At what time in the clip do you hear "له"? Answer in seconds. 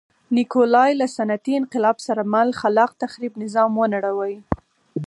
0.99-1.05